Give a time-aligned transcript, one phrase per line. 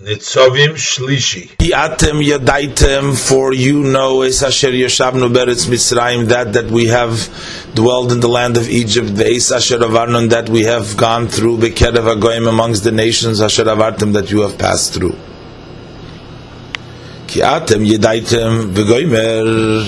[0.00, 1.48] Nitzavim Shlishi.
[1.56, 7.28] Atem yadaitem, for you know es asher yeshavnu beretz Mitzrayim, that that we have
[7.74, 12.14] dwelled in the land of Egypt, ve'es asher avarnon, that we have gone through, bekerev
[12.14, 15.16] agoyim amongst the nations, asher avartem, that you have passed through.
[17.26, 19.84] Ki atem yadaitem v'goymer,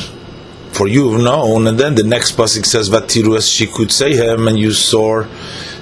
[0.73, 4.59] for you have known, and then the next pasuk says, vatiru es shikut sehem, and
[4.59, 5.23] you saw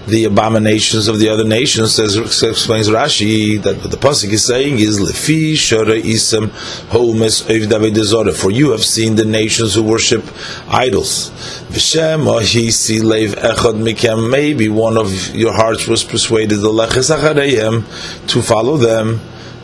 [0.09, 4.79] the abominations of the other nations, as explains Rashi, that what the pasuk is saying
[4.79, 6.51] is lefi isem
[6.89, 8.35] homes oivdavedezora.
[8.35, 10.25] For you have seen the nations who worship
[10.69, 11.31] idols.
[11.71, 14.31] V'shem ahisi leiv echad mikem.
[14.31, 19.21] Maybe one of your hearts was persuaded to follow them.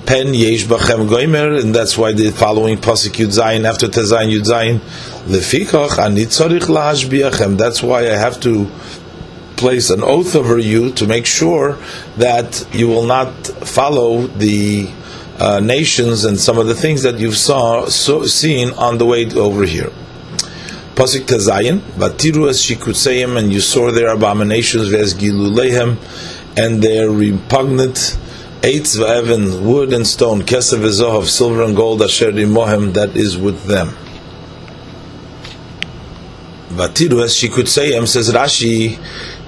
[0.07, 4.45] Pen yesh bachem goimer, and that's why the following pasuk Yud Zayin after Tezayin Yud
[4.45, 4.79] Zayin
[5.27, 7.57] lefikach ani tzorich lahashbiachem.
[7.57, 8.71] That's why I have to
[9.57, 11.79] place an oath over you to make sure
[12.17, 14.91] that you will not follow the
[15.39, 19.29] uh, nations and some of the things that you've saw so, seen on the way
[19.33, 19.91] over here.
[20.95, 25.99] Pasuk Tazayin, Vatiru es shikutseim, and you saw their abominations, ves gilulehem,
[26.57, 28.17] and their repugnant
[28.63, 33.65] eitz v'evan, wood and stone, kesev v'zohav, silver and gold, asher mohem, that is with
[33.65, 33.89] them.
[36.69, 38.97] Vatiru es shikutseim, says Rashi,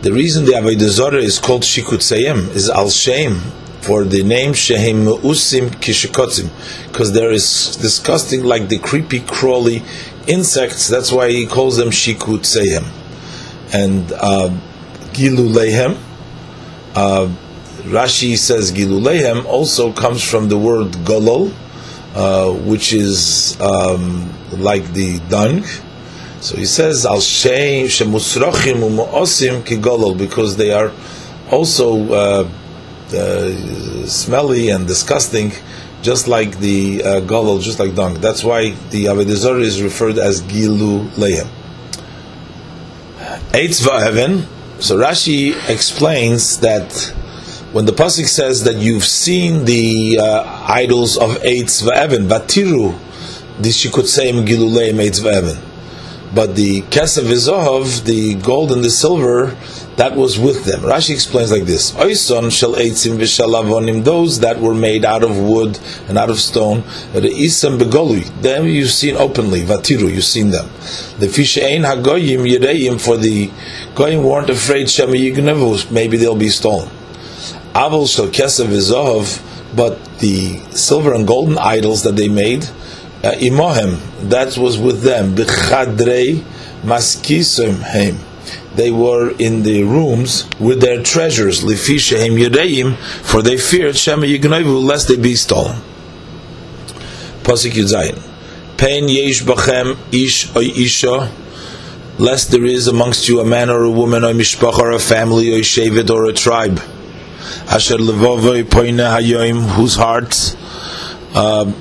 [0.07, 3.41] the reason the Avodah Zarah is called Shikut Sayim is Al Shem
[3.81, 6.49] for the name Shehem Usim Kishikotzim
[6.87, 9.83] because there is disgusting like the creepy crawly
[10.29, 10.87] insects.
[10.87, 12.87] That's why he calls them Shikut Sayim
[13.75, 14.51] and uh,
[15.13, 15.99] Gilu Lehem.
[16.95, 17.35] Uh,
[17.91, 21.53] Rashi says Gilu Lehem also comes from the word Golol,
[22.15, 25.65] uh, which is um, like the dung
[26.47, 28.23] so he says al umuosim
[29.65, 30.93] kigolol because they are
[31.51, 32.49] also uh,
[33.13, 33.51] uh,
[34.07, 35.51] smelly and disgusting,
[36.03, 38.21] just like the uh, golol, just like dung.
[38.21, 41.49] That's why the Avodah is referred as gilu lehem.
[43.51, 44.47] Eitz va'even.
[44.81, 46.93] So Rashi explains that
[47.73, 52.97] when the pasuk says that you've seen the uh, idols of Eitz va'even, batiru,
[53.59, 55.66] this you could say gilu lehem Eitz va'even
[56.37, 59.57] but the kesef v'zohav, the gold and the silver,
[59.97, 60.81] that was with them.
[60.81, 65.81] Rashi explains like this: Oison shel eitzim v'shalavonim, those that were made out of wood
[66.09, 66.83] and out of stone,
[67.15, 70.67] isam begolui, them you've seen openly, vatiru, you've seen them.
[71.19, 73.51] The fish fishein hagoyim yireim, for the
[73.95, 76.91] goyim weren't afraid yignevu, maybe they'll be stolen.
[77.75, 79.43] Avol shel kesef v'zohav,
[79.75, 82.69] but the silver and golden idols that they made,
[83.35, 83.99] imohem,
[84.29, 85.35] that was with them.
[85.35, 86.43] B'chadrei
[86.83, 88.19] maskisim heim.
[88.75, 91.65] They were in the rooms with their treasures.
[91.65, 95.81] Lifishahem yereim, for they feared Shema Yignoivu, lest they be stolen.
[97.43, 98.23] Pasuk Yudzayin.
[98.77, 101.33] Pain yesh bachem ish oy isha,
[102.19, 105.55] lest there is amongst you a man or a woman or mishpach or a family
[105.55, 106.79] or a shevet or a tribe.
[107.69, 110.55] Asher levovoi poine hayoim, whose heart
[111.35, 111.73] uh,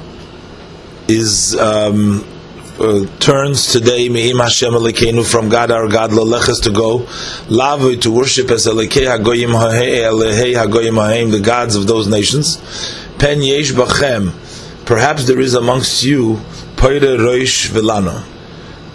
[1.07, 2.25] is um,
[2.79, 6.99] uh, turns today Me'im Hashem Elokeinu from God our God Laleches to go
[7.47, 12.57] Lavu to worship as Elokei Hagoyim Elehei Hagoyim Haim the gods of those nations.
[13.17, 14.33] Pen Yesh Bachem
[14.85, 16.35] perhaps there is amongst you
[16.75, 18.23] Poire Roish Vilano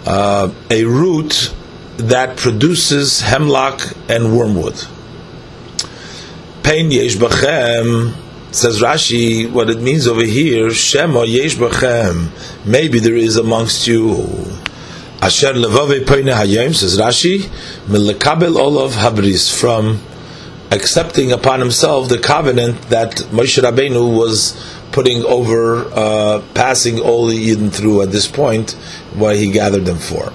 [0.05, 1.53] uh, a root
[1.97, 4.75] that produces hemlock and wormwood.
[6.63, 8.13] Pen Yesh Bachem
[8.53, 12.29] Says Rashi, what it means over here, Shema yesh b'chem.
[12.65, 14.27] Maybe there is amongst you.
[15.21, 17.43] Asher levave peine hayim, says Rashi,
[17.85, 20.01] milekabel olav habris, from
[20.69, 24.61] accepting upon himself the covenant that Moshe Rabbeinu was
[24.91, 28.71] putting over, uh, passing all the Eden through at this point,
[29.13, 30.33] what he gathered them for.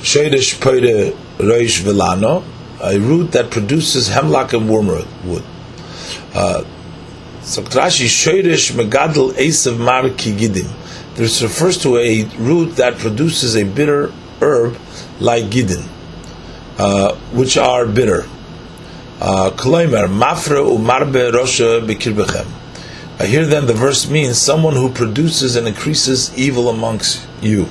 [0.00, 2.44] Sheidish peide reish velano,
[2.82, 5.44] a root that produces hemlock and wormwood.
[6.34, 6.64] Uh,
[7.42, 10.70] so Rashi Shoirish Megadol Esav Mar Gidim.
[11.14, 14.78] This refers to a root that produces a bitter herb
[15.20, 15.86] like Gidin,
[16.78, 18.22] uh, which are bitter.
[19.20, 22.46] Uh, Kloimer Mafre Umarbe Rosha Bekirbechem.
[23.26, 27.66] Here then the verse means someone who produces and increases evil amongst you.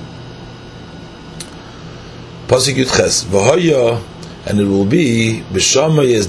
[2.48, 4.04] Pasuk Yudches V'hoya
[4.46, 6.28] and it will be B'shama Yes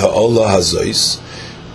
[0.00, 1.20] Ha'olah Hazois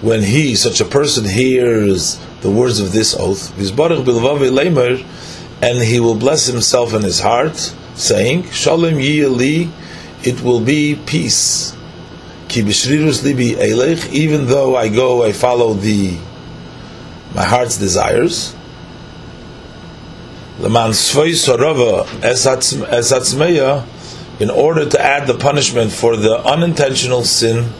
[0.03, 3.57] when he, such a person, hears the words of this oath,
[5.61, 7.55] and he will bless himself in his heart,
[7.95, 9.71] saying, Shalom Yiyali,
[10.23, 11.73] it will be peace.
[12.49, 16.17] Libi even though I go, I follow the
[17.33, 18.53] my heart's desires.
[20.59, 20.75] In
[24.49, 27.71] order to add the punishment for the unintentional sin,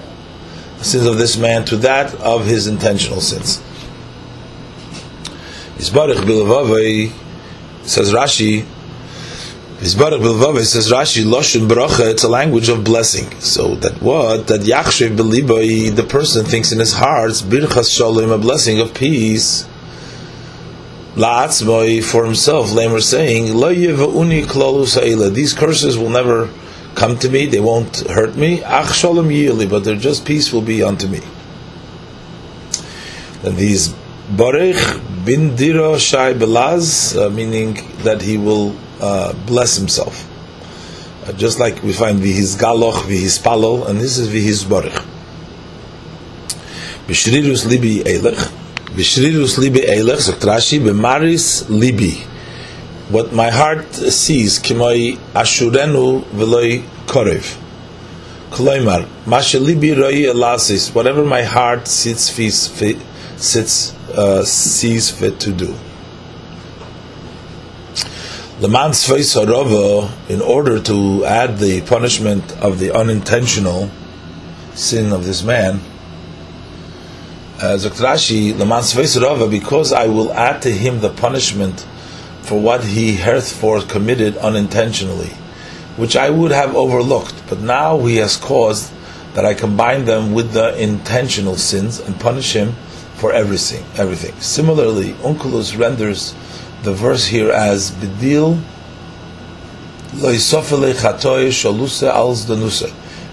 [0.84, 3.62] sins of this man, to that of his intentional sins.
[5.80, 5.90] Says
[8.14, 8.66] Rashi,
[9.84, 11.24] says Rashi,
[11.68, 13.30] bracha, it's a language of blessing.
[13.42, 14.48] So that what?
[14.48, 19.68] That Yachshev belibai, the person thinks in his heart, birchas shalom, a blessing of peace,
[21.16, 26.50] la'atzmoi, for himself, Lamer saying, Lo yeva'uni klalu these curses will never
[26.96, 30.62] come to me, they won't hurt me, ach shalom yili, but they're just peace will
[30.62, 31.20] be unto me.
[33.44, 33.94] And these
[34.32, 37.74] Barech bin Diro Shai Belaz, uh, meaning
[38.04, 40.30] that he will uh, bless himself.
[41.26, 45.06] Uh, just like we find Vihis Galoch, Vihis Palol, and this is Vihis Barech.
[47.08, 48.50] Bishrirus Libi Eilech,
[48.96, 52.33] Bishrirus Libi Eilech, sagt Rashi, Bemaris Libi.
[53.10, 57.60] What my heart sees, Kimoi Ashurenu Veloi Korev.
[58.50, 65.76] Kloimar, Masha Libi Roi Elasis, whatever my heart sits, sits uh, sees fit to do.
[68.60, 73.90] The man's face in order to add the punishment of the unintentional
[74.76, 75.82] sin of this man,
[77.60, 79.18] Rashi, the man's face
[79.50, 81.86] because I will add to him the punishment
[82.44, 85.32] for what he heretofore committed unintentionally,
[85.98, 88.92] which I would have overlooked, but now he has caused
[89.34, 92.74] that I combine them with the intentional sins and punish him
[93.16, 93.84] for everything.
[93.98, 94.40] Everything.
[94.40, 96.36] Similarly, Unculus renders
[96.84, 98.62] the verse here as Bidil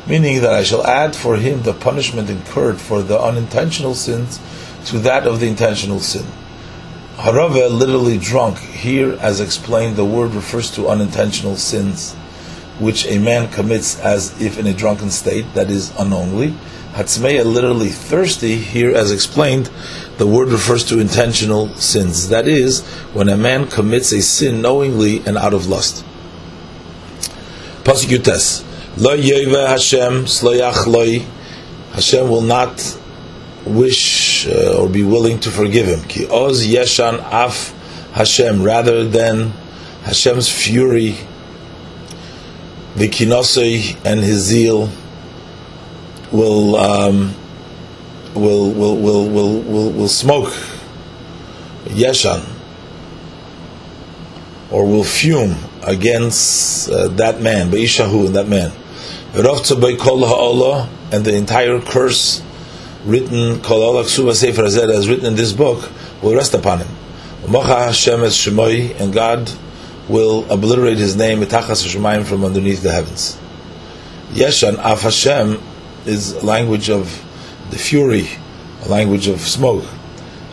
[0.06, 4.40] meaning that I shall add for him the punishment incurred for the unintentional sins
[4.86, 6.24] to that of the intentional sin.
[7.22, 12.14] Harave, literally drunk, here as explained, the word refers to unintentional sins,
[12.78, 16.54] which a man commits as if in a drunken state, that is, unknowingly,
[16.94, 19.70] Hatzmeya, literally thirsty, here as explained,
[20.18, 22.30] the word refers to intentional sins.
[22.30, 22.80] That is,
[23.12, 26.04] when a man commits a sin knowingly and out of lust.
[27.84, 28.64] Pasuk Yutes.
[28.96, 29.16] Lo
[29.66, 30.26] Hashem.
[31.92, 32.99] Hashem will not
[33.66, 36.02] wish uh, or be willing to forgive him.
[36.08, 37.74] Ki oz yeshan af
[38.12, 39.52] Hashem, rather than
[40.02, 41.16] Hashem's fury,
[42.96, 44.90] the kinosei and his zeal
[46.32, 47.34] will um,
[48.34, 50.52] will, will, will, will, will, will smoke
[51.86, 52.44] yeshan
[54.70, 58.72] or will fume against uh, that man, Beishahu and that man.
[61.12, 62.42] And the entire curse
[63.04, 65.90] written, as written in this book,
[66.22, 66.88] will rest upon him.
[67.44, 69.52] And God
[70.08, 73.38] will obliterate his name from underneath the heavens.
[74.32, 75.60] Yeshan Af Hashem
[76.06, 77.24] is a language of
[77.70, 78.28] the fury,
[78.84, 79.84] a language of smoke.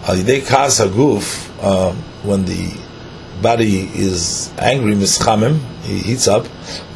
[0.03, 2.73] Kas Haguf, uh, when the
[3.41, 6.44] body is angry, mischamim, he heats up,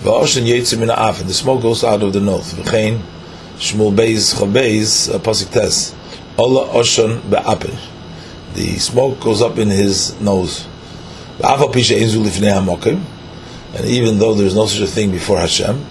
[0.02, 2.54] v'oshen yetzim in af, and the smoke goes out of the nose.
[2.54, 3.02] V'chein,
[3.62, 5.94] Shmuel Beis Chabeis, uh, Pasik Tes,
[6.36, 7.78] Ola Oshon be'apel.
[8.56, 10.66] The smoke goes up in his nose.
[11.44, 11.62] And
[13.86, 15.86] even though there's no such a thing before Hashem,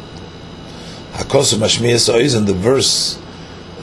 [1.14, 3.20] and the verse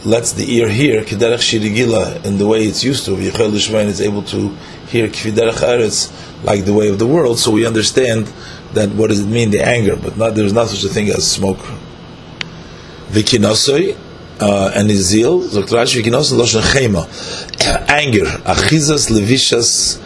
[0.03, 3.12] lets the ear hear Kederech Shirigila in the way it's used to.
[3.12, 4.50] Yichel Lishmain is able to
[4.89, 6.12] hear Kviderech Eretz
[6.44, 8.29] like the way of the world, so we understand
[8.74, 11.25] that what does it mean, the anger, but not, there's not such a thing as
[11.25, 11.65] smoke.
[13.09, 13.97] Vikinosoi,
[14.39, 15.75] uh, and his zeal, Dr.
[15.75, 17.07] Rashi, Vikinosoi, Loshen Chema,
[17.89, 19.99] anger, Achizas Levishas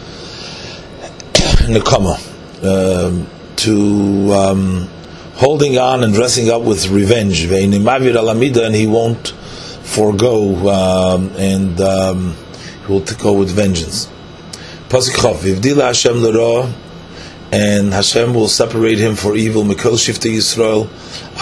[1.66, 2.18] Nekoma,
[2.64, 4.88] um, to um,
[5.34, 7.44] holding on and dressing up with revenge.
[7.44, 12.36] And he won't forego um, and um,
[12.86, 14.08] he will go with vengeance.
[14.90, 16.24] Hashem
[17.52, 19.62] and Hashem will separate him for evil.
[19.62, 20.88] Mikol Shifti Yisrael,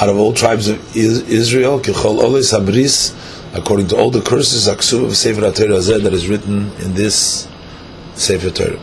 [0.00, 1.78] out of all tribes of Israel,
[3.52, 7.46] according to all the curses, Aksuv of Sefer HaTorah that is written in this
[8.14, 8.80] Sefer Torah.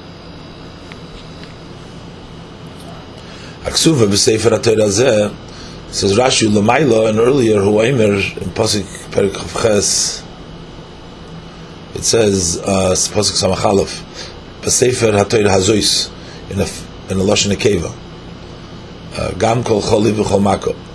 [3.63, 5.35] Aksuva b'Sefer HaTorah
[5.91, 10.23] says Rashi Lamaila and earlier Huaymer in Pasuk Perik Chavches
[11.95, 14.03] it says uh, Pasuk Samachalov
[14.61, 16.11] b'Sefer HaTorah Hazois
[16.51, 17.91] in a in a Lashon Nekeva
[19.17, 20.86] uh, Gam Kol Choli V'Chol Mako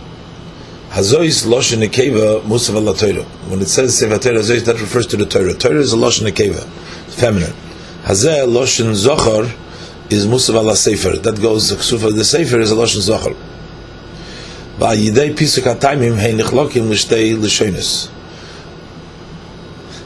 [0.92, 5.16] Hazois Lashon Nekeva Musav Al Torah when it says Sefer HaTorah Hazois that refers to
[5.16, 6.68] the Torah Torah is a Lashon Nekeva
[7.12, 7.54] feminine.
[8.02, 9.50] Hazeh Loshen Zochar
[10.12, 11.16] is Musav ala Sefer.
[11.16, 13.34] That goes, the Ksufa the Sefer is a Loshen Zochar.
[14.76, 18.10] Va'yidei Pisuk HaTaimim Hein Nichlokim L'shtei L'shoinus.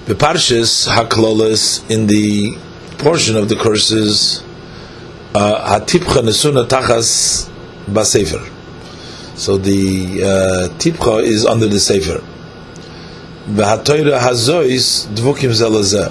[0.05, 2.57] The Parshas HaKlolis in the
[2.99, 4.41] portion of the curses
[5.35, 7.51] uh, Hatipcha Nesuna Tachas
[7.87, 8.56] Basefer.
[9.37, 12.25] So the uh, Tipcha is under the Sefer.
[13.47, 16.11] V'hatoira Hazois Dvukim Zelazeh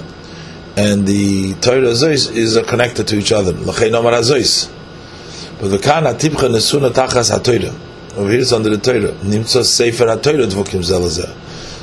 [0.76, 3.52] and the Torah Zois is connected to each other.
[3.52, 4.12] L'chein Omar.
[4.12, 8.16] But the Kana Tipcha Nesuna Tachas HaTorah.
[8.16, 9.12] Over here it's under the Torah.
[9.14, 11.34] Nimtza Sefer HaTorah Dvukim Zelazeh.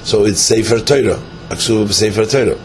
[0.05, 1.21] So it's Sefer Torah.
[1.50, 2.55] Aksuv Sefer Torah.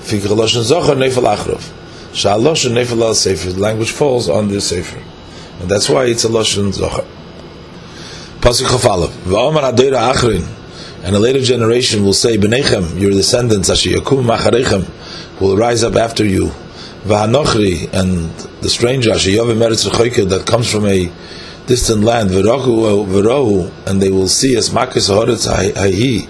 [0.00, 1.70] Fik Loshen Zochar Nefel Achrov.
[2.10, 3.52] Shalosh Nefel Al Sefer.
[3.52, 5.00] The language falls on the Sefer.
[5.60, 7.06] And that's why it's a Loshen Zochar.
[8.44, 10.46] Pasuk Adoira Achrin.
[11.02, 15.94] And a later generation will say, B'nechem, your descendants, Asher Yakum Macharechem, will rise up
[15.94, 16.48] after you.
[17.04, 18.28] V'hanochri, and
[18.60, 21.10] the stranger, Asher Yovim Eretz Rechoike, that comes from a
[21.66, 26.28] distant land, V'rohu, and they will see as Makis Horetz Hahi,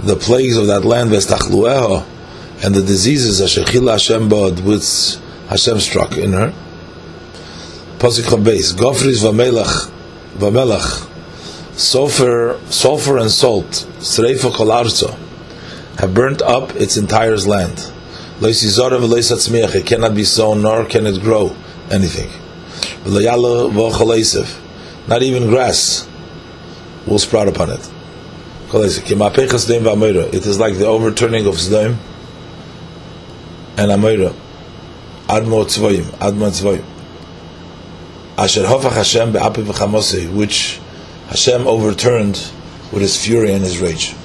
[0.00, 2.04] the plagues of that land, V'estachlueho,
[2.64, 5.16] and the diseases, Asher Chila Hashem Bod, which
[5.48, 6.52] Hashem struck in her.
[7.98, 9.88] Pasuk Chabeis, Gofris V'melach,
[10.36, 11.06] V'melach,
[11.80, 15.16] sulfur, sulfur and salt, Sreifa Kolarzo,
[15.98, 17.90] have burnt up its entire land.
[18.42, 21.56] It cannot be sown, nor can it grow
[21.90, 22.30] anything.
[25.08, 26.06] Not even grass
[27.06, 27.90] will sprout upon it.
[28.72, 31.96] It is like the overturning of Sdom
[33.76, 34.34] and Amira.
[35.26, 36.84] Admo Tzvoim, Admo Tzvoim.
[38.38, 40.80] Asher Hofach Hashem be'api v'chamosei, which
[41.30, 42.50] Hashem overturned
[42.90, 44.16] with his fury and his rage.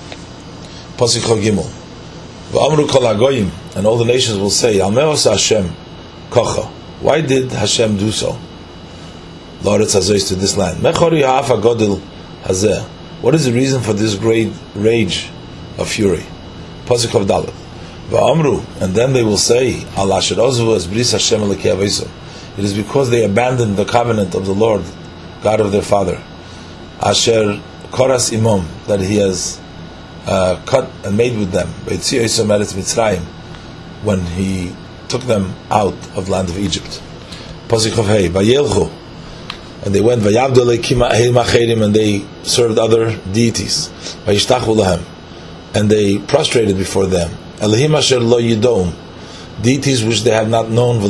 [3.76, 4.80] And all the nations will say.
[4.80, 4.90] Why
[7.22, 8.40] did Hashem do so?
[9.62, 10.82] To this land.
[13.22, 15.30] What is the reason for this great rage
[15.78, 16.24] of fury?
[16.90, 23.24] And then they will say, Al asher ozu as bris Hashem It is because they
[23.24, 24.84] abandoned the covenant of the Lord,
[25.44, 26.20] God of their father.
[27.02, 27.62] Asher
[27.92, 29.60] Koras Imom, that he has
[30.26, 31.70] uh, cut and made with them,
[34.04, 34.76] when he
[35.08, 37.02] took them out of the land of Egypt.
[39.86, 43.90] And they went, and they served other deities.
[44.26, 47.32] And they prostrated before them.
[49.62, 51.02] Deities which they had not known,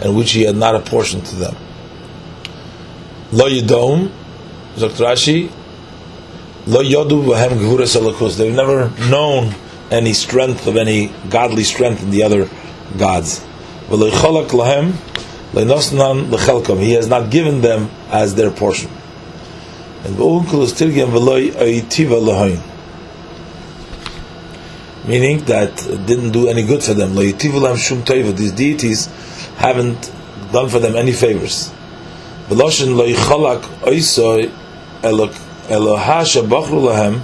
[0.00, 1.56] and which he had not apportioned to them.
[3.32, 4.10] Lo Yidom,
[4.76, 5.50] Zakt Rashi,
[6.66, 8.36] Lo Yodu Vahem Gvuras Elokus.
[8.36, 9.54] They've never known
[9.90, 12.48] any strength of any godly strength in the other
[12.98, 13.38] gods.
[13.88, 14.92] V'lo Cholak Lahem,
[15.52, 16.80] Leinosnan Lechelkom.
[16.80, 18.90] He has not given them as their portion.
[20.02, 22.60] And V'unkulus Tirgem V'lo Aitiva Lahain.
[25.06, 27.14] Meaning that it didn't do any good for them.
[27.14, 28.02] Lo Lahem Shum.
[28.34, 29.06] These deities
[29.56, 30.10] haven't
[30.50, 31.70] done for them any favors.
[32.48, 34.63] V'loshin Lo Oisoi
[36.80, 37.22] Lahem,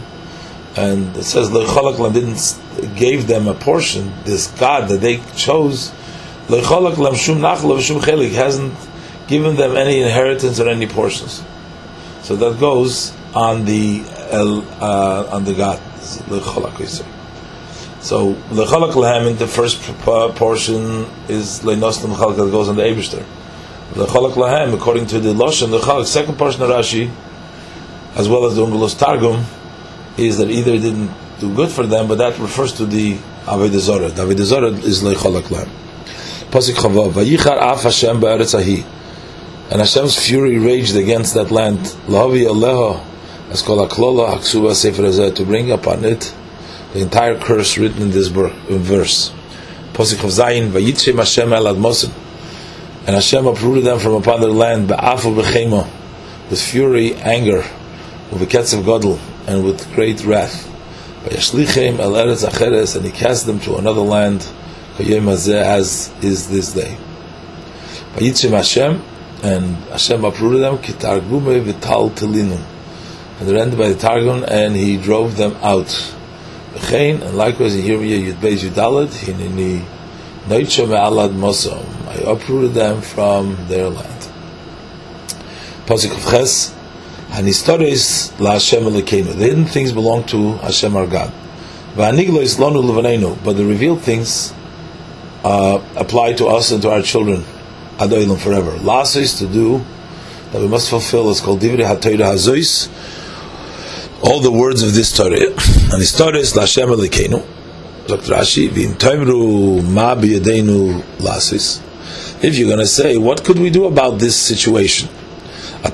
[0.77, 4.13] and it says Lecholak didn't gave them a portion.
[4.25, 5.91] This God that they chose,
[6.47, 8.75] Lecholak Lam Shum Nachla Shum Chelik hasn't
[9.27, 11.43] given them any inheritance or any portions.
[12.23, 15.79] So that goes on the uh, on the God
[16.29, 17.05] Lecholak.
[18.03, 19.83] So Lecholak Lahem in the first
[20.37, 23.25] portion is Leinostam Chalak that goes on the Eibishter.
[23.93, 27.11] Lecholak Lahem according to the Loshan the Chalak second portion of Rashi
[28.17, 29.45] as well as the Ungulos Targum,
[30.17, 33.15] is that either it didn't do good for them, but that refers to the
[33.47, 34.09] Avodah Zorah.
[34.09, 35.69] The Avodah Zorah is Leicholak Lam.
[36.51, 38.85] Pasuk Chavav, Vayichar Af Hashem Be'eretz Ahi.
[39.71, 41.79] And Hashem's fury raged against that land.
[42.07, 43.05] Lahavi Aleha,
[43.51, 46.35] as kol haklola haksuba sefer hazeh, to bring upon it
[46.93, 49.31] the entire curse written in this verse.
[49.93, 52.13] Pasuk of Zayin, Vayitchem Hashem el admosim.
[53.07, 55.89] And Hashem uprooted them from upon their land, Be'afu Bechemo,
[56.51, 57.65] with fury, anger,
[58.31, 60.67] with the of Godel and with great wrath.
[61.23, 61.33] And
[63.05, 64.47] he cast them to another land,
[64.99, 66.97] as is this day.
[68.53, 69.03] Hashem,
[69.43, 72.63] and Hashem uprooted them, kitargume vital telinum.
[73.39, 76.15] And they're ended by the Targum, and he drove them out.
[76.93, 79.85] And likewise in Yirmiyah Yudbeis Yudalad, hinini
[80.47, 81.85] noitcha me'alad mosom.
[82.07, 84.29] I uprooted them from their land.
[85.87, 86.73] Pasuk of Ches,
[87.31, 89.37] Hanistoris la Hashem Elokeinu.
[89.37, 91.33] The hidden things belong to Hashem our God.
[91.95, 93.43] V'aniglo islonu levanenu.
[93.45, 94.53] But the revealed things
[95.45, 97.45] uh, apply to us and to our children,
[97.99, 98.73] adoilim forever.
[98.79, 99.85] Last is to do
[100.51, 102.89] that we must fulfill is called divrei haTorah hazois,
[104.23, 105.31] all the words of this Torah.
[105.93, 107.47] And this Torah is Lashem Elikenu.
[108.09, 108.33] Dr.
[108.33, 111.81] Rashi, v'im ma b'yadeinu lasis.
[112.43, 115.09] If you're going to say, what could we do about this situation?
[115.83, 115.89] You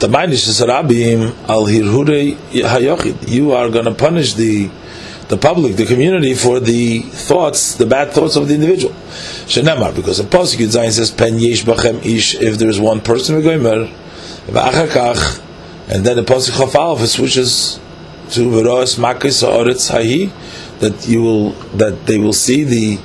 [3.52, 4.68] are going to punish the
[5.28, 8.94] the public, the community, for the thoughts, the bad thoughts of the individual.
[8.94, 13.88] Because the Pasuk Zayin says, bachem ish, if there is one person, and then
[16.16, 17.80] the Pasuk it switches
[18.30, 19.42] to Makis
[20.78, 23.00] that you will, that they will see the,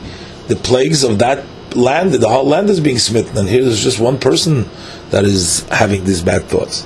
[0.47, 1.43] the plagues of that
[1.75, 4.69] land, the whole land is being smitten, and here there's just one person
[5.11, 6.85] that is having these bad thoughts.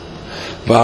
[0.67, 0.75] But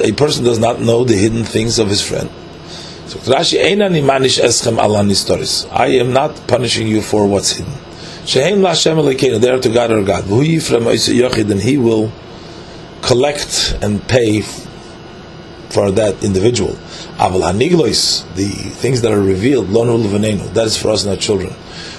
[0.00, 2.30] a person does not know the hidden things of his friend.
[3.06, 3.58] So Rashi,
[5.72, 7.72] I am not punishing you for what's hidden.
[8.24, 10.30] They are to God or God.
[10.30, 12.12] And He will
[13.02, 14.42] collect and pay
[15.70, 16.78] for that individual.
[17.18, 18.46] the
[18.80, 21.52] things that are revealed, that is for us and our children.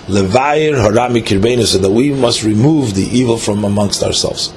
[0.08, 4.54] Levair harami kirbenu, so that we must remove the evil from amongst ourselves.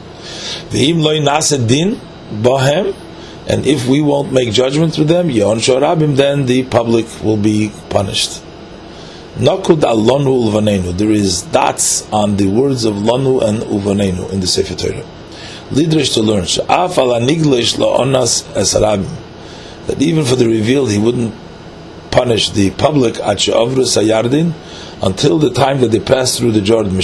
[0.70, 2.00] V'im loy nased din
[2.42, 2.94] bahem,
[3.46, 7.70] and if we won't make judgment through them, yon shorabim, then the public will be
[7.90, 8.42] punished.
[9.36, 10.96] Nakud alonu ulvanenu.
[10.96, 15.04] There is dots on the words of lanu and uvanenu in the Sefer Torah.
[15.70, 19.14] Lidrish to learn sha'af ala niglish la'onas esarabim.
[19.86, 21.34] That even for the revealed, he wouldn't
[22.10, 24.54] punish the public at she'avru sayardin
[25.02, 26.94] until the time that they passed through the Jordan.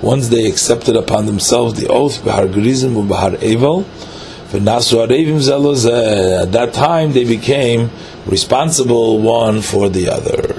[0.00, 3.84] Once they accepted upon themselves the oath, Bahar Gerizim Bahar Evel,
[4.50, 4.64] at
[6.52, 7.90] that time they became
[8.26, 10.57] responsible one for the other.